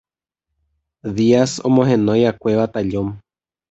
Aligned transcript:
Díaz 1.15 1.51
omoheñoiʼakue 1.67 2.51
Batallón. 2.59 3.07